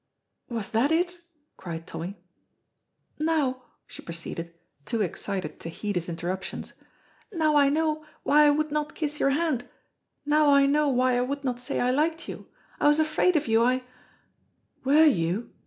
[0.49, 1.19] "Was that it?"
[1.57, 2.17] cried Tommy.
[3.19, 4.51] "Now," she proceeded,
[4.83, 6.73] too excited to heed his interruptions,
[7.31, 9.69] "now I know why I would not kiss your hand,
[10.25, 12.47] now I know why I would not say I liked you.
[12.79, 13.83] I was afraid of you, I"
[14.85, 15.51] "Were you?"